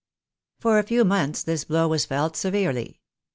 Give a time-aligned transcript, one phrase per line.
[0.57, 3.01] For a few months this blow was felt severely.